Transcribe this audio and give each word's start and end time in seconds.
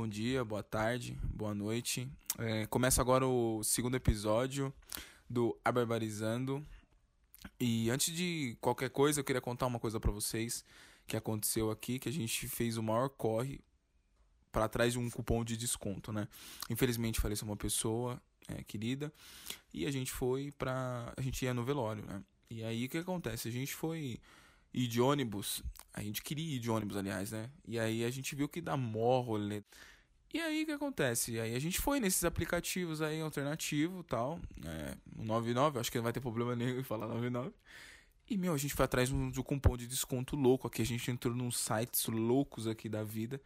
bom 0.00 0.08
dia, 0.08 0.42
boa 0.42 0.62
tarde, 0.62 1.14
boa 1.24 1.54
noite. 1.54 2.08
É, 2.38 2.64
começa 2.68 3.02
agora 3.02 3.26
o 3.26 3.62
segundo 3.62 3.96
episódio 3.96 4.72
do 5.28 5.54
Abarbarizando. 5.62 6.66
E 7.60 7.90
antes 7.90 8.14
de 8.16 8.56
qualquer 8.62 8.88
coisa, 8.88 9.20
eu 9.20 9.24
queria 9.24 9.42
contar 9.42 9.66
uma 9.66 9.78
coisa 9.78 10.00
para 10.00 10.10
vocês 10.10 10.64
que 11.06 11.18
aconteceu 11.18 11.70
aqui, 11.70 11.98
que 11.98 12.08
a 12.08 12.12
gente 12.12 12.48
fez 12.48 12.78
o 12.78 12.82
maior 12.82 13.10
corre 13.10 13.60
para 14.50 14.70
trás 14.70 14.94
de 14.94 14.98
um 14.98 15.10
cupom 15.10 15.44
de 15.44 15.54
desconto, 15.54 16.14
né? 16.14 16.26
Infelizmente 16.70 17.20
faleceu 17.20 17.46
uma 17.46 17.56
pessoa 17.56 18.18
é, 18.48 18.64
querida 18.64 19.12
e 19.70 19.84
a 19.84 19.90
gente 19.90 20.10
foi 20.10 20.50
pra. 20.52 21.12
A 21.14 21.20
gente 21.20 21.44
ia 21.44 21.52
no 21.52 21.62
velório, 21.62 22.06
né? 22.06 22.24
E 22.48 22.64
aí 22.64 22.86
o 22.86 22.88
que 22.88 22.96
acontece? 22.96 23.48
A 23.48 23.52
gente 23.52 23.74
foi 23.74 24.18
ir 24.72 24.86
de 24.86 25.00
ônibus. 25.00 25.62
A 25.92 26.02
gente 26.02 26.22
queria 26.22 26.56
ir 26.56 26.58
de 26.58 26.70
ônibus, 26.70 26.96
aliás, 26.96 27.32
né? 27.32 27.50
E 27.66 27.78
aí 27.78 28.04
a 28.04 28.10
gente 28.10 28.34
viu 28.34 28.48
que 28.48 28.60
dá 28.60 28.76
mó 28.76 29.20
rolê. 29.20 29.62
E 30.32 30.40
aí 30.40 30.62
o 30.62 30.66
que 30.66 30.72
acontece? 30.72 31.40
Aí 31.40 31.56
a 31.56 31.58
gente 31.58 31.80
foi 31.80 31.98
nesses 31.98 32.24
aplicativos 32.24 33.02
aí 33.02 33.20
alternativo 33.20 34.04
tal. 34.04 34.40
É, 34.64 34.96
o 35.18 35.24
99, 35.24 35.80
acho 35.80 35.90
que 35.90 35.98
não 35.98 36.04
vai 36.04 36.12
ter 36.12 36.20
problema 36.20 36.54
nenhum 36.54 36.78
em 36.78 36.84
falar 36.84 37.08
99. 37.08 37.52
E, 38.28 38.36
meu, 38.36 38.54
a 38.54 38.56
gente 38.56 38.72
foi 38.74 38.84
atrás 38.84 39.08
de 39.08 39.14
um, 39.14 39.32
cupom 39.42 39.76
de 39.76 39.88
desconto 39.88 40.36
louco 40.36 40.68
aqui. 40.68 40.82
A 40.82 40.86
gente 40.86 41.10
entrou 41.10 41.34
nos 41.34 41.58
sites 41.58 42.06
loucos 42.06 42.68
aqui 42.68 42.88
da 42.88 43.02
vida 43.02 43.40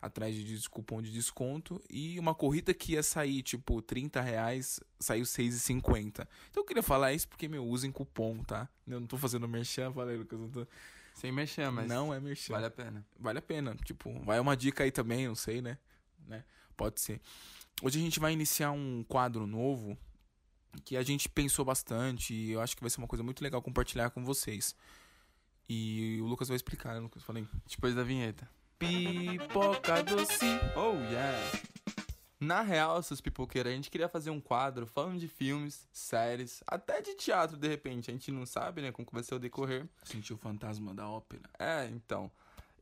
atrás 0.00 0.34
de 0.34 0.68
cupom 0.68 1.02
de 1.02 1.10
desconto. 1.10 1.80
E 1.90 2.18
uma 2.18 2.34
corrida 2.34 2.72
que 2.72 2.92
ia 2.92 3.02
sair, 3.02 3.42
tipo, 3.42 3.82
30 3.82 4.20
reais, 4.20 4.80
saiu 4.98 5.24
6,50. 5.24 6.26
Então 6.50 6.62
eu 6.62 6.64
queria 6.64 6.82
falar 6.82 7.12
isso 7.12 7.28
porque, 7.28 7.48
meu, 7.48 7.66
usem 7.66 7.90
cupom, 7.90 8.42
tá? 8.42 8.68
Eu 8.86 9.00
não 9.00 9.06
tô 9.06 9.16
fazendo 9.16 9.48
merchan, 9.48 9.92
falei, 9.92 10.16
Lucas. 10.16 10.38
Não 10.38 10.50
tô... 10.50 10.66
Sem 11.14 11.32
merchan, 11.32 11.72
mas. 11.72 11.88
Não 11.88 12.14
é 12.14 12.20
merchan. 12.20 12.52
Vale 12.52 12.66
a 12.66 12.70
pena. 12.70 13.06
Vale 13.18 13.38
a 13.38 13.42
pena. 13.42 13.74
Tipo, 13.84 14.20
vai 14.20 14.38
uma 14.38 14.56
dica 14.56 14.84
aí 14.84 14.92
também, 14.92 15.26
não 15.26 15.34
sei, 15.34 15.60
né? 15.60 15.76
né? 16.26 16.44
Pode 16.76 17.00
ser. 17.00 17.20
Hoje 17.82 17.98
a 17.98 18.02
gente 18.02 18.20
vai 18.20 18.32
iniciar 18.32 18.70
um 18.70 19.04
quadro 19.04 19.46
novo 19.46 19.98
que 20.84 20.96
a 20.96 21.02
gente 21.02 21.28
pensou 21.28 21.64
bastante 21.64 22.34
e 22.34 22.52
eu 22.52 22.60
acho 22.60 22.76
que 22.76 22.82
vai 22.82 22.90
ser 22.90 22.98
uma 22.98 23.08
coisa 23.08 23.22
muito 23.24 23.42
legal 23.42 23.60
compartilhar 23.60 24.10
com 24.10 24.24
vocês. 24.24 24.76
E 25.68 26.18
o 26.22 26.26
Lucas 26.26 26.48
vai 26.48 26.56
explicar, 26.56 26.94
né, 26.94 27.00
Lucas? 27.00 27.22
Falei. 27.22 27.46
Depois 27.68 27.94
da 27.94 28.02
vinheta. 28.02 28.48
Pipoca 28.78 30.02
doce. 30.04 30.46
Oh, 30.76 30.94
yeah. 31.10 31.36
Na 32.40 32.62
real, 32.62 33.02
seus 33.02 33.20
pipoqueiros, 33.20 33.72
a 33.72 33.74
gente 33.74 33.90
queria 33.90 34.08
fazer 34.08 34.30
um 34.30 34.40
quadro 34.40 34.86
falando 34.86 35.18
de 35.18 35.26
filmes, 35.26 35.88
séries, 35.92 36.62
até 36.64 37.02
de 37.02 37.14
teatro 37.14 37.56
de 37.56 37.66
repente. 37.66 38.08
A 38.10 38.14
gente 38.14 38.30
não 38.30 38.46
sabe, 38.46 38.80
né, 38.80 38.92
como 38.92 39.08
vai 39.10 39.24
ser 39.24 39.34
o 39.34 39.38
decorrer. 39.40 39.88
Sentiu 40.04 40.36
o 40.36 40.38
fantasma 40.38 40.94
da 40.94 41.08
ópera. 41.08 41.42
É, 41.58 41.86
então. 41.86 42.30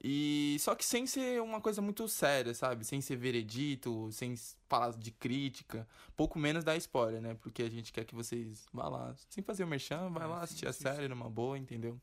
E 0.05 0.59
só 0.61 0.75
que 0.75 0.85
sem 0.85 1.07
ser 1.07 1.41
uma 1.41 1.63
coisa 1.63 1.81
muito 1.81 2.07
séria, 2.07 2.53
sabe? 2.53 2.85
Sem 2.85 3.01
ser 3.01 3.17
veredito, 3.17 4.11
sem 4.13 4.35
falar 4.69 4.91
de 4.93 5.11
crítica, 5.11 5.89
pouco 6.15 6.39
menos 6.39 6.63
dar 6.63 6.77
spoiler, 6.77 7.23
né? 7.23 7.35
Porque 7.41 7.63
a 7.63 7.71
gente 7.71 7.91
quer 7.91 8.05
que 8.05 8.15
vocês 8.15 8.67
vá 8.71 8.87
lá, 8.89 9.15
sem 9.31 9.43
fazer 9.43 9.65
o 9.65 9.67
merchan, 9.67 10.11
vai 10.11 10.25
é, 10.25 10.27
lá 10.27 10.43
assistir 10.43 10.67
sim, 10.67 10.69
a 10.69 10.73
sim, 10.75 10.83
série 10.83 11.03
sim. 11.05 11.09
numa 11.09 11.31
boa, 11.31 11.57
entendeu? 11.57 11.99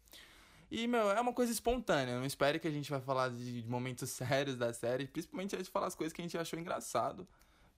E, 0.76 0.88
meu, 0.88 1.12
é 1.12 1.22
uma 1.22 1.32
coisa 1.32 1.52
espontânea. 1.52 2.18
Não 2.18 2.26
espere 2.26 2.58
que 2.58 2.68
a 2.68 2.72
gente 2.72 2.90
vai 2.90 3.00
falar 3.00 3.30
de 3.30 3.64
momentos 3.68 4.10
sérios 4.10 4.58
da 4.58 4.74
série. 4.74 5.06
Principalmente 5.06 5.54
a 5.54 5.60
gente 5.60 5.70
falar 5.70 5.86
as 5.86 5.94
coisas 5.94 6.12
que 6.12 6.20
a 6.20 6.26
gente 6.26 6.36
achou 6.36 6.58
engraçado. 6.58 7.28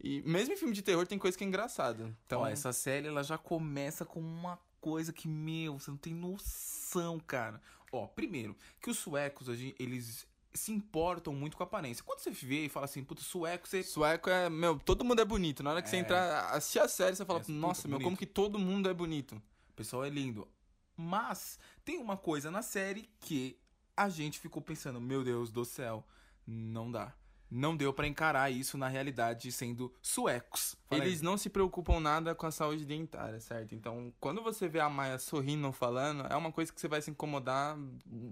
E 0.01 0.21
mesmo 0.21 0.53
em 0.53 0.57
filme 0.57 0.73
de 0.73 0.81
terror 0.81 1.05
tem 1.05 1.19
coisa 1.19 1.37
que 1.37 1.43
é 1.43 1.47
engraçada. 1.47 2.15
Então, 2.25 2.43
Ó, 2.43 2.47
essa 2.47 2.71
série 2.71 3.09
ela 3.09 3.21
já 3.21 3.37
começa 3.37 4.05
com 4.05 4.21
uma 4.21 4.57
coisa 4.79 5.11
que, 5.11 5.27
meu, 5.27 5.77
você 5.77 5.91
não 5.91 5.97
tem 5.97 6.13
noção, 6.13 7.19
cara. 7.19 7.61
Ó, 7.91 8.07
primeiro, 8.07 8.55
que 8.81 8.89
os 8.89 8.97
suecos, 8.97 9.49
eles 9.77 10.25
se 10.53 10.71
importam 10.71 11.33
muito 11.33 11.57
com 11.57 11.63
a 11.63 11.65
aparência. 11.65 12.01
Quando 12.01 12.19
você 12.19 12.31
vê 12.31 12.63
e 12.63 12.69
fala 12.69 12.85
assim, 12.85 13.03
puta, 13.03 13.21
sueco, 13.21 13.67
você. 13.67 13.83
Sueco 13.83 14.29
é, 14.29 14.49
meu, 14.49 14.79
todo 14.79 15.03
mundo 15.03 15.19
é 15.19 15.25
bonito. 15.25 15.61
Na 15.61 15.71
hora 15.71 15.81
que 15.81 15.89
é... 15.89 15.91
você 15.91 15.97
entrar, 15.97 16.49
assistir 16.51 16.79
a 16.79 16.87
série, 16.87 17.13
você 17.13 17.25
fala, 17.25 17.41
é, 17.41 17.51
nossa, 17.51 17.89
meu, 17.89 17.97
bonito. 17.97 18.05
como 18.05 18.15
que 18.15 18.25
todo 18.25 18.57
mundo 18.57 18.89
é 18.89 18.93
bonito? 18.93 19.35
O 19.69 19.73
pessoal 19.75 20.05
é 20.05 20.09
lindo. 20.09 20.47
Mas 20.95 21.59
tem 21.83 21.97
uma 21.97 22.17
coisa 22.17 22.49
na 22.49 22.61
série 22.61 23.09
que 23.19 23.59
a 23.95 24.09
gente 24.09 24.39
ficou 24.39 24.61
pensando, 24.61 24.99
meu 24.99 25.23
Deus 25.23 25.49
do 25.51 25.63
céu, 25.65 26.05
não 26.45 26.91
dá. 26.91 27.13
Não 27.49 27.77
deu 27.77 27.93
para 27.93 28.07
encarar 28.07 28.49
isso 28.49 28.77
na 28.77 28.87
realidade 28.87 29.51
sendo 29.51 29.93
suecos. 30.01 30.75
Eles 30.89 31.21
não 31.21 31.37
se 31.37 31.49
preocupam 31.49 31.99
nada 31.99 32.33
com 32.33 32.47
a 32.47 32.51
saúde 32.51 32.85
dentária, 32.85 33.39
certo? 33.39 33.75
Então, 33.75 34.11
quando 34.19 34.41
você 34.41 34.67
vê 34.67 34.79
a 34.79 34.89
Maia 34.89 35.19
sorrindo 35.19 35.71
falando, 35.71 36.25
é 36.27 36.35
uma 36.35 36.51
coisa 36.51 36.73
que 36.73 36.81
você 36.81 36.87
vai 36.87 37.01
se 37.01 37.11
incomodar 37.11 37.77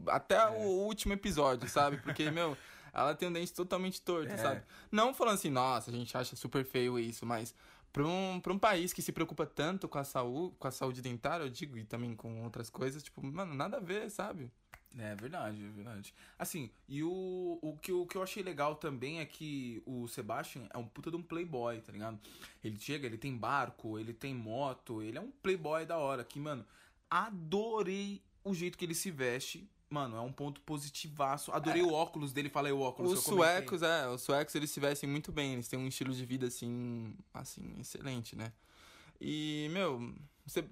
até 0.07 0.35
é. 0.35 0.49
o 0.49 0.85
último 0.85 1.13
episódio, 1.13 1.69
sabe? 1.69 1.97
Porque, 1.97 2.29
meu, 2.31 2.57
ela 2.91 3.13
tem 3.15 3.29
um 3.29 3.33
dente 3.33 3.53
totalmente 3.53 4.01
torto, 4.01 4.33
é. 4.33 4.37
sabe? 4.37 4.63
Não 4.91 5.13
falando 5.13 5.35
assim, 5.35 5.51
nossa, 5.51 5.91
a 5.91 5.93
gente 5.93 6.17
acha 6.17 6.35
super 6.35 6.65
feio 6.65 6.97
isso, 6.97 7.25
mas 7.25 7.53
para 7.93 8.07
um, 8.07 8.39
pra 8.41 8.51
um 8.51 8.57
país 8.57 8.91
que 8.91 9.03
se 9.03 9.11
preocupa 9.11 9.45
tanto 9.45 9.87
com 9.87 9.99
a 9.99 10.03
saúde, 10.03 10.55
com 10.57 10.67
a 10.67 10.71
saúde 10.71 10.99
dentária, 10.99 11.43
eu 11.43 11.49
digo, 11.49 11.77
e 11.77 11.85
também 11.85 12.15
com 12.15 12.43
outras 12.43 12.67
coisas, 12.67 13.03
tipo, 13.03 13.23
mano, 13.23 13.53
nada 13.53 13.77
a 13.77 13.79
ver, 13.79 14.09
sabe? 14.09 14.51
É 14.97 15.15
verdade, 15.15 15.63
é 15.63 15.69
verdade. 15.69 16.13
Assim, 16.37 16.71
e 16.87 17.03
o, 17.03 17.59
o, 17.61 17.77
que, 17.77 17.91
o 17.91 18.05
que 18.05 18.15
eu 18.15 18.23
achei 18.23 18.41
legal 18.41 18.75
também 18.75 19.19
é 19.19 19.25
que 19.25 19.81
o 19.85 20.07
Sebastian 20.07 20.67
é 20.71 20.77
um 20.77 20.87
puta 20.87 21.11
de 21.11 21.17
um 21.17 21.21
playboy, 21.21 21.81
tá 21.81 21.91
ligado? 21.91 22.19
Ele 22.63 22.79
chega, 22.79 23.05
ele 23.05 23.17
tem 23.17 23.35
barco, 23.35 23.97
ele 23.97 24.13
tem 24.13 24.35
moto, 24.35 25.01
ele 25.01 25.17
é 25.17 25.21
um 25.21 25.31
playboy 25.31 25.85
da 25.85 25.97
hora. 25.97 26.23
Que, 26.23 26.39
mano, 26.39 26.65
adorei 27.09 28.21
o 28.43 28.53
jeito 28.53 28.77
que 28.77 28.85
ele 28.85 28.93
se 28.93 29.09
veste 29.09 29.67
Mano, 29.93 30.17
é 30.17 30.21
um 30.21 30.31
ponto 30.31 30.59
positivaço. 30.61 31.51
Adorei 31.51 31.83
é. 31.83 31.85
o 31.85 31.93
óculos 31.93 32.33
dele, 32.33 32.49
falei 32.49 32.71
o 32.71 32.79
óculos. 32.79 33.13
Os 33.13 33.23
suecos, 33.23 33.83
é, 33.83 34.07
os 34.07 34.23
suecos 34.23 34.55
eles 34.55 34.71
se 34.71 34.79
vestem 34.79 35.07
muito 35.07 35.31
bem, 35.31 35.53
eles 35.53 35.67
têm 35.67 35.77
um 35.77 35.87
estilo 35.87 36.11
de 36.11 36.25
vida 36.25 36.47
assim, 36.47 37.15
assim, 37.31 37.75
excelente, 37.79 38.35
né? 38.35 38.51
E, 39.21 39.69
meu, 39.69 40.11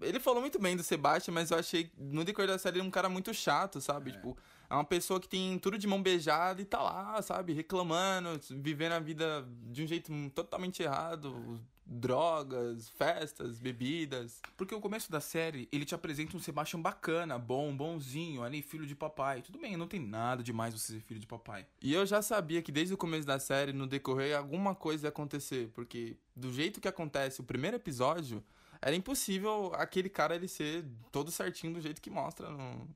ele 0.02 0.20
falou 0.20 0.42
muito 0.42 0.58
bem 0.58 0.76
do 0.76 0.82
Sebastião, 0.82 1.36
mas 1.36 1.52
eu 1.52 1.60
achei 1.60 1.92
no 2.00 2.24
decorrer 2.24 2.50
da 2.50 2.58
série 2.58 2.80
ele 2.80 2.88
um 2.88 2.90
cara 2.90 3.08
muito 3.10 3.32
chato, 3.32 3.80
sabe? 3.80 4.10
É. 4.10 4.14
Tipo, 4.14 4.36
é 4.68 4.74
uma 4.74 4.84
pessoa 4.84 5.20
que 5.20 5.30
tem 5.30 5.60
tudo 5.60 5.78
de 5.78 5.86
mão 5.86 6.02
beijada 6.02 6.60
e 6.60 6.66
tá 6.66 6.82
lá, 6.82 7.22
sabe? 7.22 7.54
Reclamando, 7.54 8.40
vivendo 8.50 8.94
a 8.94 9.00
vida 9.00 9.48
de 9.68 9.84
um 9.84 9.88
jeito 9.88 10.12
totalmente 10.34 10.82
errado, 10.82 11.62
drogas, 11.92 12.88
festas, 12.90 13.60
bebidas. 13.60 14.42
Porque 14.56 14.74
o 14.74 14.80
começo 14.80 15.12
da 15.12 15.20
série, 15.20 15.68
ele 15.72 15.84
te 15.84 15.94
apresenta 15.94 16.38
um 16.38 16.40
Sebastian 16.40 16.80
bacana, 16.80 17.38
bom, 17.38 17.76
bonzinho, 17.76 18.44
ali, 18.44 18.62
filho 18.62 18.88
de 18.88 18.96
papai. 18.96 19.42
Tudo 19.42 19.60
bem, 19.60 19.76
não 19.76 19.88
tem 19.88 20.00
nada 20.00 20.42
demais 20.42 20.74
você 20.74 20.94
ser 20.94 21.02
filho 21.02 21.20
de 21.20 21.28
papai. 21.28 21.68
E 21.82 21.94
eu 21.94 22.06
já 22.06 22.22
sabia 22.22 22.62
que 22.62 22.72
desde 22.72 22.94
o 22.94 22.98
começo 22.98 23.28
da 23.28 23.40
série, 23.40 23.74
no 23.74 23.86
decorrer, 23.86 24.38
alguma 24.38 24.74
coisa 24.74 25.08
ia 25.08 25.10
acontecer. 25.10 25.70
Porque 25.74 26.16
do 26.34 26.52
jeito 26.54 26.80
que 26.80 26.88
acontece 26.88 27.42
o 27.42 27.44
primeiro 27.44 27.76
episódio, 27.76 28.42
era 28.82 28.96
impossível 28.96 29.74
aquele 29.76 30.10
cara 30.10 30.36
ele 30.36 30.48
ser 30.48 30.86
todo 31.12 31.30
certinho 31.30 31.74
do 31.74 31.82
jeito 31.82 32.02
que 32.02 32.10
mostra 32.10 32.50
no, 32.50 32.88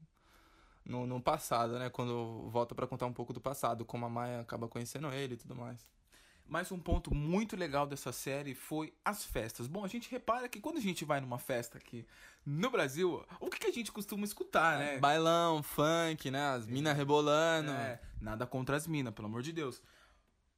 no, 0.85 1.05
no 1.05 1.21
passado, 1.21 1.77
né? 1.77 1.89
Quando 1.89 2.49
volta 2.49 2.73
para 2.73 2.87
contar 2.87 3.07
um 3.07 3.13
pouco 3.13 3.33
do 3.33 3.41
passado, 3.41 3.83
como 3.83 4.05
a 4.05 4.09
Maia 4.09 4.39
acaba 4.39 4.69
conhecendo 4.69 5.11
ele 5.11 5.33
e 5.33 5.37
tudo 5.37 5.53
mais. 5.53 5.85
Mas 6.47 6.71
um 6.71 6.79
ponto 6.79 7.13
muito 7.13 7.55
legal 7.55 7.87
dessa 7.87 8.11
série 8.11 8.53
foi 8.53 8.93
as 9.03 9.25
festas. 9.25 9.65
Bom, 9.65 9.83
a 9.83 9.87
gente 9.87 10.09
repara 10.11 10.47
que 10.47 10.61
quando 10.61 10.77
a 10.77 10.81
gente 10.81 11.03
vai 11.03 11.19
numa 11.19 11.39
festa 11.39 11.77
aqui 11.77 12.05
no 12.45 12.69
Brasil, 12.69 13.25
o 13.39 13.49
que, 13.49 13.59
que 13.59 13.67
a 13.67 13.73
gente 13.73 13.91
costuma 13.91 14.23
escutar, 14.23 14.77
né? 14.77 14.99
Bailão, 14.99 15.63
funk, 15.63 16.29
né? 16.29 16.49
As 16.49 16.67
minas 16.67 16.95
rebolando. 16.95 17.71
É, 17.71 17.99
nada 18.21 18.45
contra 18.45 18.75
as 18.75 18.85
minas, 18.85 19.13
pelo 19.13 19.27
amor 19.27 19.41
de 19.41 19.51
Deus. 19.51 19.81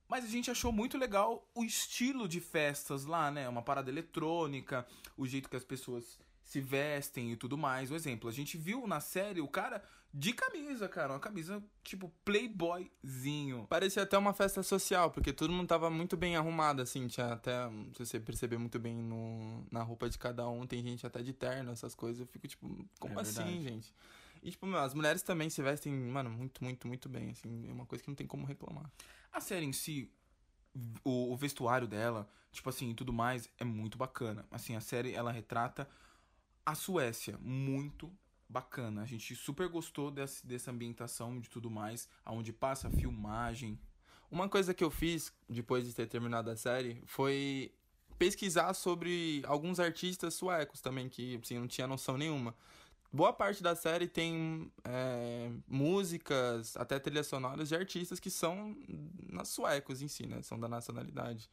Mas 0.09 0.26
a 0.26 0.28
gente 0.28 0.52
achou 0.52 0.72
muito 0.72 0.97
legal 0.97 1.50
o 1.56 1.64
estilo 1.64 2.28
de 2.28 2.42
festas 2.42 3.06
lá, 3.06 3.31
né? 3.31 3.47
Uma 3.47 3.62
parada 3.62 3.90
eletrônica, 3.90 4.86
o 5.16 5.26
jeito 5.26 5.50
que 5.50 5.56
as 5.56 5.66
pessoas 5.66 6.20
se 6.42 6.62
vestem 6.62 7.32
e 7.32 7.35
tudo 7.35 7.58
mais. 7.58 7.91
Um 7.91 7.96
exemplo, 7.96 8.29
a 8.29 8.34
gente 8.34 8.58
viu 8.58 8.88
na 8.88 9.00
série 9.00 9.41
o 9.41 9.47
cara 9.47 9.84
de 10.14 10.34
camisa, 10.34 10.88
cara. 10.88 11.14
Uma 11.14 11.20
camisa 11.20 11.64
tipo 11.84 12.12
playboyzinho. 12.24 13.66
Parecia 13.68 14.04
até 14.04 14.18
uma 14.18 14.34
festa 14.34 14.64
social, 14.64 15.12
porque 15.12 15.34
todo 15.34 15.52
mundo 15.52 15.68
tava 15.68 15.90
muito 15.90 16.18
bem 16.18 16.36
arrumado, 16.36 16.82
assim. 16.82 17.08
Tinha 17.08 17.34
até, 17.34 17.70
se 17.94 18.06
você 18.06 18.20
perceber 18.20 18.58
muito 18.58 18.80
bem 18.80 18.96
no, 18.96 19.66
na 19.72 19.84
roupa 19.84 20.09
de 20.09 20.18
cada 20.18 20.48
um, 20.50 20.66
tem 20.66 20.82
gente 20.82 21.06
até 21.06 21.22
de 21.22 21.34
terno, 21.34 21.72
essas 21.72 21.94
coisas. 21.94 22.22
Eu 22.22 22.28
fico 22.28 22.48
tipo, 22.48 22.86
como 23.00 23.20
é 23.20 23.22
assim, 23.22 23.44
verdade. 23.44 23.64
gente? 23.64 23.94
E, 24.42 24.52
tipo, 24.52 24.66
meu, 24.66 24.80
as 24.80 24.94
mulheres 24.94 25.22
também 25.22 25.50
se 25.50 25.62
vestem, 25.62 25.92
mano, 25.94 26.30
muito, 26.30 26.64
muito, 26.64 26.88
muito 26.88 27.09
bem, 27.09 27.32
assim. 27.32 27.68
É 27.68 27.72
uma 27.72 27.86
coisa 27.86 28.04
que 28.04 28.09
não 28.09 28.16
tem 28.16 28.28
como 28.28 28.46
reclamar. 28.46 28.90
A 29.32 29.42
série 29.42 29.66
em 29.66 29.74
si, 29.74 30.12
o, 31.04 31.34
o 31.34 31.36
vestuário 31.36 31.88
dela, 31.88 32.30
tipo 32.52 32.70
assim, 32.70 32.94
tudo 32.94 33.12
mais, 33.12 33.50
é 33.58 33.64
muito 33.64 33.98
bacana. 33.98 34.46
Assim, 34.52 34.76
a 34.76 34.82
série, 34.82 35.14
ela 35.14 35.32
retrata 35.32 35.88
a 36.66 36.76
Suécia, 36.76 37.38
muito 37.42 38.12
bacana. 38.49 39.02
A 39.02 39.05
gente 39.05 39.35
super 39.35 39.67
gostou 39.67 40.09
desse, 40.11 40.46
dessa 40.46 40.72
ambientação 40.72 41.40
de 41.40 41.49
tudo 41.49 41.70
mais, 41.70 42.08
aonde 42.23 42.53
passa 42.53 42.88
a 42.88 42.91
filmagem. 42.91 43.79
Uma 44.29 44.49
coisa 44.49 44.73
que 44.73 44.84
eu 44.84 44.91
fiz 44.91 45.34
depois 45.47 45.85
de 45.85 45.94
ter 45.94 46.08
terminado 46.08 46.49
a 46.49 46.55
série 46.55 47.02
foi 47.05 47.72
pesquisar 48.17 48.73
sobre 48.73 49.41
alguns 49.46 49.79
artistas 49.79 50.34
suecos 50.34 50.82
também, 50.82 51.08
que 51.08 51.40
assim, 51.41 51.59
não 51.59 51.67
tinha 51.67 51.88
noção 51.88 52.17
nenhuma. 52.17 52.55
boa 53.14 53.32
parte 53.32 53.64
da 53.64 53.76
série 53.76 54.08
tem 54.08 54.72
é, 54.84 55.49
músicas, 55.67 56.76
até 56.78 56.99
trilhas 56.99 57.28
sonoras 57.28 57.70
de 57.70 57.76
artistas 57.76 58.20
que 58.20 58.29
são 58.29 58.76
suecos 59.46 60.02
em 60.02 60.08
si, 60.08 60.26
né? 60.26 60.41
São 60.41 60.59
da 60.59 60.67
nacionalidade. 60.67 61.49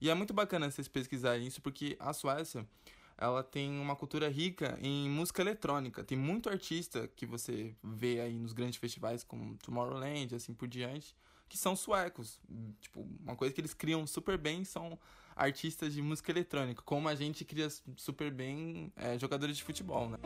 E 0.00 0.10
é 0.10 0.14
muito 0.14 0.32
bacana 0.34 0.70
vocês 0.70 0.88
pesquisarem 0.88 1.46
isso, 1.46 1.60
porque 1.62 1.96
a 2.00 2.12
Suécia, 2.12 2.66
ela 3.16 3.42
tem 3.42 3.78
uma 3.78 3.94
cultura 3.94 4.28
rica 4.28 4.78
em 4.80 5.08
música 5.08 5.40
eletrônica. 5.40 6.02
Tem 6.04 6.18
muito 6.18 6.48
artista 6.48 7.08
que 7.08 7.24
você 7.24 7.74
vê 7.82 8.20
aí 8.20 8.38
nos 8.38 8.52
grandes 8.52 8.78
festivais, 8.78 9.22
como 9.22 9.56
Tomorrowland, 9.58 10.34
assim 10.34 10.52
por 10.52 10.68
diante, 10.68 11.16
que 11.48 11.56
são 11.56 11.76
suecos. 11.76 12.40
Tipo, 12.80 13.06
uma 13.20 13.36
coisa 13.36 13.54
que 13.54 13.60
eles 13.60 13.74
criam 13.74 14.06
super 14.06 14.36
bem 14.36 14.64
são 14.64 14.98
artistas 15.36 15.92
de 15.92 16.02
música 16.02 16.30
eletrônica, 16.30 16.82
como 16.82 17.08
a 17.08 17.14
gente 17.14 17.44
cria 17.44 17.68
super 17.96 18.30
bem 18.30 18.92
é, 18.96 19.18
jogadores 19.18 19.56
de 19.56 19.64
futebol, 19.64 20.08
né? 20.08 20.18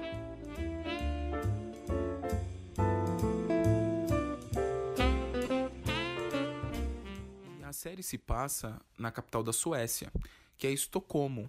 A 7.62 7.72
série 7.72 8.02
se 8.02 8.16
passa 8.18 8.80
na 8.98 9.10
capital 9.10 9.42
da 9.42 9.52
Suécia, 9.52 10.10
que 10.56 10.66
é 10.66 10.70
Estocolmo, 10.70 11.48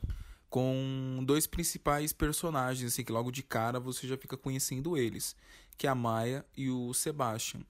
com 0.50 1.24
dois 1.26 1.46
principais 1.46 2.12
personagens, 2.12 2.92
assim, 2.92 3.04
que 3.04 3.12
logo 3.12 3.32
de 3.32 3.44
cara 3.44 3.80
você 3.80 4.08
já 4.08 4.18
fica 4.18 4.36
conhecendo 4.36 4.98
eles, 4.98 5.36
que 5.78 5.86
é 5.86 5.90
a 5.90 5.96
Maia 5.96 6.46
e 6.58 6.70
o 6.70 6.94
Sebastian. 6.94 7.62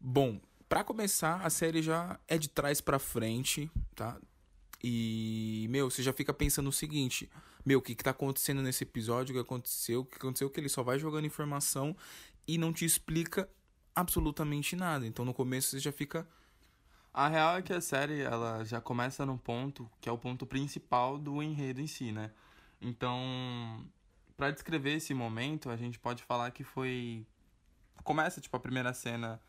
Bom, 0.00 0.40
para 0.68 0.82
começar, 0.84 1.40
a 1.44 1.50
série 1.50 1.82
já 1.82 2.18
é 2.26 2.38
de 2.38 2.48
trás 2.48 2.80
para 2.80 2.98
frente, 2.98 3.70
tá? 3.94 4.18
E, 4.82 5.66
meu, 5.70 5.90
você 5.90 6.02
já 6.02 6.12
fica 6.12 6.32
pensando 6.32 6.68
o 6.68 6.72
seguinte: 6.72 7.30
meu, 7.64 7.78
o 7.78 7.82
que, 7.82 7.94
que 7.94 8.04
tá 8.04 8.10
acontecendo 8.10 8.62
nesse 8.62 8.84
episódio? 8.84 9.32
O 9.32 9.34
que 9.36 9.42
aconteceu? 9.42 10.00
O 10.00 10.04
que 10.04 10.16
aconteceu? 10.16 10.48
Que 10.48 10.60
ele 10.60 10.68
só 10.68 10.82
vai 10.82 10.98
jogando 10.98 11.26
informação 11.26 11.96
e 12.46 12.56
não 12.56 12.72
te 12.72 12.84
explica 12.84 13.48
absolutamente 13.94 14.74
nada. 14.74 15.06
Então 15.06 15.24
no 15.24 15.34
começo 15.34 15.68
você 15.68 15.78
já 15.78 15.92
fica. 15.92 16.26
A 17.12 17.28
real 17.28 17.56
é 17.56 17.62
que 17.62 17.72
a 17.72 17.80
série 17.80 18.20
ela 18.20 18.64
já 18.64 18.80
começa 18.80 19.26
num 19.26 19.36
ponto 19.36 19.90
que 20.00 20.08
é 20.08 20.12
o 20.12 20.18
ponto 20.18 20.46
principal 20.46 21.18
do 21.18 21.42
enredo 21.42 21.80
em 21.80 21.86
si, 21.86 22.12
né? 22.12 22.30
Então, 22.80 23.84
para 24.36 24.50
descrever 24.50 24.94
esse 24.94 25.12
momento, 25.12 25.70
a 25.70 25.76
gente 25.76 25.98
pode 25.98 26.22
falar 26.22 26.50
que 26.52 26.64
foi. 26.64 27.26
Começa, 28.04 28.40
tipo, 28.40 28.56
a 28.56 28.60
primeira 28.60 28.94
cena, 28.94 29.40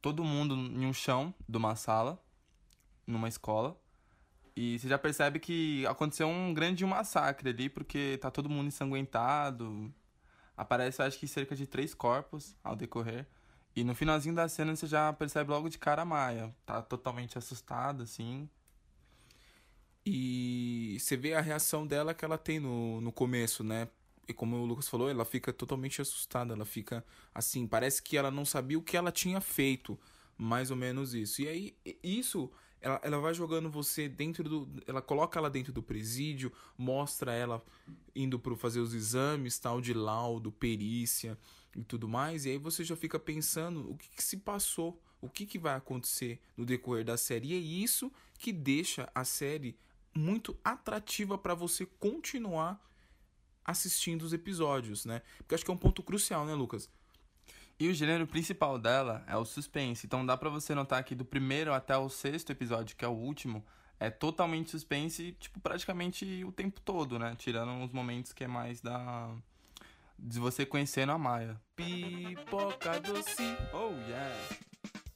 todo 0.00 0.24
mundo 0.24 0.54
em 0.54 0.86
um 0.86 0.92
chão 0.92 1.32
de 1.48 1.56
uma 1.56 1.76
sala, 1.76 2.20
numa 3.06 3.28
escola. 3.28 3.78
E 4.56 4.78
você 4.78 4.88
já 4.88 4.98
percebe 4.98 5.38
que 5.38 5.86
aconteceu 5.86 6.26
um 6.26 6.52
grande 6.52 6.84
massacre 6.84 7.50
ali, 7.50 7.68
porque 7.68 8.18
tá 8.18 8.30
todo 8.30 8.48
mundo 8.48 8.66
ensanguentado. 8.66 9.94
Aparece, 10.56 11.00
acho 11.02 11.18
que 11.18 11.28
cerca 11.28 11.54
de 11.54 11.66
três 11.66 11.94
corpos 11.94 12.56
ao 12.64 12.74
decorrer. 12.74 13.26
E 13.78 13.84
no 13.84 13.94
finalzinho 13.94 14.34
da 14.34 14.48
cena 14.48 14.74
você 14.74 14.88
já 14.88 15.12
percebe 15.12 15.50
logo 15.50 15.68
de 15.68 15.78
cara 15.78 16.02
a 16.02 16.04
Maia. 16.04 16.52
Tá 16.66 16.82
totalmente 16.82 17.38
assustada, 17.38 18.02
assim. 18.02 18.50
E 20.04 20.96
você 20.98 21.16
vê 21.16 21.34
a 21.34 21.40
reação 21.40 21.86
dela 21.86 22.12
que 22.12 22.24
ela 22.24 22.36
tem 22.36 22.58
no, 22.58 23.00
no 23.00 23.12
começo, 23.12 23.62
né? 23.62 23.86
E 24.26 24.32
como 24.34 24.56
o 24.56 24.66
Lucas 24.66 24.88
falou, 24.88 25.08
ela 25.08 25.24
fica 25.24 25.52
totalmente 25.52 26.02
assustada. 26.02 26.54
Ela 26.54 26.64
fica 26.64 27.04
assim, 27.32 27.68
parece 27.68 28.02
que 28.02 28.16
ela 28.16 28.32
não 28.32 28.44
sabia 28.44 28.76
o 28.76 28.82
que 28.82 28.96
ela 28.96 29.12
tinha 29.12 29.40
feito. 29.40 29.96
Mais 30.36 30.72
ou 30.72 30.76
menos 30.76 31.14
isso. 31.14 31.40
E 31.42 31.46
aí, 31.46 31.76
isso 32.02 32.50
ela, 32.80 33.00
ela 33.02 33.18
vai 33.18 33.34
jogando 33.34 33.70
você 33.70 34.08
dentro 34.08 34.44
do. 34.44 34.68
Ela 34.86 35.02
coloca 35.02 35.38
ela 35.38 35.50
dentro 35.50 35.72
do 35.72 35.82
presídio, 35.82 36.52
mostra 36.76 37.32
ela 37.32 37.64
indo 38.14 38.38
para 38.38 38.54
fazer 38.56 38.80
os 38.80 38.94
exames, 38.94 39.58
tal, 39.58 39.80
de 39.80 39.92
laudo, 39.92 40.52
perícia 40.52 41.38
e 41.76 41.82
tudo 41.82 42.08
mais. 42.08 42.44
E 42.44 42.50
aí 42.50 42.58
você 42.58 42.84
já 42.84 42.96
fica 42.96 43.18
pensando 43.18 43.90
o 43.90 43.96
que, 43.96 44.08
que 44.08 44.22
se 44.22 44.36
passou, 44.36 45.00
o 45.20 45.28
que, 45.28 45.46
que 45.46 45.58
vai 45.58 45.74
acontecer 45.74 46.40
no 46.56 46.64
decorrer 46.64 47.04
da 47.04 47.16
série. 47.16 47.48
E 47.48 47.54
é 47.54 47.58
isso 47.58 48.12
que 48.38 48.52
deixa 48.52 49.10
a 49.14 49.24
série 49.24 49.76
muito 50.14 50.56
atrativa 50.64 51.36
para 51.36 51.54
você 51.54 51.86
continuar 51.86 52.84
assistindo 53.64 54.22
os 54.22 54.32
episódios, 54.32 55.04
né? 55.04 55.20
Porque 55.38 55.54
acho 55.54 55.64
que 55.64 55.70
é 55.70 55.74
um 55.74 55.78
ponto 55.78 56.02
crucial, 56.02 56.46
né, 56.46 56.54
Lucas? 56.54 56.90
E 57.80 57.88
o 57.88 57.94
gênero 57.94 58.26
principal 58.26 58.78
dela 58.78 59.24
é 59.28 59.36
o 59.36 59.44
suspense. 59.44 60.06
Então 60.06 60.26
dá 60.26 60.36
pra 60.36 60.50
você 60.50 60.74
notar 60.74 61.02
que 61.04 61.14
do 61.14 61.24
primeiro 61.24 61.72
até 61.72 61.96
o 61.96 62.08
sexto 62.08 62.50
episódio, 62.50 62.96
que 62.96 63.04
é 63.04 63.08
o 63.08 63.12
último, 63.12 63.64
é 64.00 64.10
totalmente 64.10 64.70
suspense, 64.70 65.36
tipo, 65.38 65.60
praticamente 65.60 66.44
o 66.44 66.50
tempo 66.50 66.80
todo, 66.80 67.18
né? 67.18 67.34
Tirando 67.38 67.70
uns 67.70 67.92
momentos 67.92 68.32
que 68.32 68.44
é 68.44 68.48
mais 68.48 68.80
da. 68.80 69.30
de 70.18 70.40
você 70.40 70.66
conhecendo 70.66 71.12
a 71.12 71.18
Maia. 71.18 71.60
Pipoca 71.76 73.00
doce. 73.00 73.56
Oh, 73.72 73.92
yeah! 74.08 74.34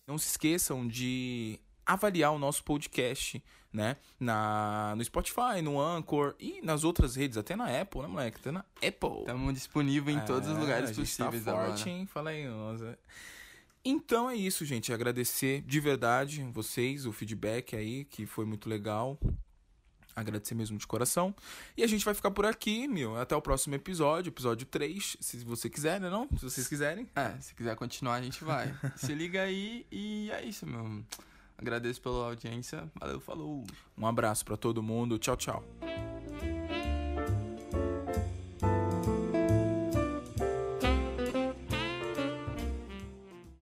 Não 0.06 0.16
se 0.18 0.28
esqueçam 0.28 0.86
de 0.86 1.58
avaliar 1.86 2.32
o 2.32 2.38
nosso 2.38 2.62
podcast, 2.64 3.42
né? 3.72 3.96
Na, 4.20 4.94
no 4.96 5.04
Spotify, 5.04 5.62
no 5.62 5.80
Anchor 5.80 6.34
e 6.38 6.60
nas 6.62 6.84
outras 6.84 7.16
redes, 7.16 7.38
até 7.38 7.56
na 7.56 7.80
Apple, 7.80 8.02
né, 8.02 8.08
moleque? 8.08 8.38
Até 8.40 8.50
na 8.50 8.64
Apple. 8.76 9.20
Estamos 9.20 9.54
disponível 9.54 10.14
em 10.14 10.18
é, 10.18 10.22
todos 10.22 10.48
os 10.48 10.58
lugares 10.58 10.90
a 10.90 10.92
gente 10.92 11.00
possíveis 11.00 11.44
tá 11.44 11.52
forte, 11.52 11.88
hein? 11.88 12.06
Fala 12.06 12.30
aí, 12.30 12.46
nossa. 12.46 12.98
Então 13.84 14.30
é 14.30 14.36
isso, 14.36 14.64
gente. 14.64 14.92
Agradecer 14.92 15.62
de 15.62 15.80
verdade 15.80 16.42
vocês, 16.52 17.04
o 17.06 17.12
feedback 17.12 17.74
aí, 17.74 18.04
que 18.04 18.26
foi 18.26 18.44
muito 18.44 18.68
legal. 18.68 19.18
Agradecer 20.14 20.54
mesmo 20.54 20.76
de 20.76 20.86
coração. 20.86 21.34
E 21.76 21.82
a 21.82 21.86
gente 21.86 22.04
vai 22.04 22.12
ficar 22.12 22.30
por 22.30 22.44
aqui, 22.44 22.86
meu. 22.86 23.16
Até 23.16 23.34
o 23.34 23.40
próximo 23.40 23.74
episódio, 23.74 24.28
episódio 24.28 24.66
3. 24.66 25.16
Se 25.18 25.38
você 25.38 25.70
quiser, 25.70 26.00
né? 26.00 26.10
Não? 26.10 26.28
Se 26.36 26.44
vocês 26.44 26.68
quiserem. 26.68 27.08
É, 27.16 27.30
se 27.40 27.54
quiser 27.54 27.74
continuar, 27.74 28.16
a 28.16 28.22
gente 28.22 28.44
vai. 28.44 28.72
se 28.96 29.14
liga 29.14 29.42
aí 29.42 29.86
e 29.90 30.30
é 30.30 30.44
isso, 30.44 30.66
meu. 30.66 31.02
Agradeço 31.62 32.02
pela 32.02 32.26
audiência. 32.26 32.90
Valeu, 32.98 33.20
falou. 33.20 33.64
Um 33.96 34.04
abraço 34.04 34.44
para 34.44 34.56
todo 34.56 34.82
mundo. 34.82 35.16
Tchau, 35.16 35.36
tchau. 35.36 35.64